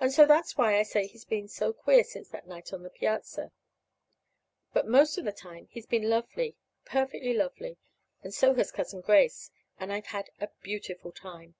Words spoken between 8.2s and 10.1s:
And so has Cousin Grace, And I've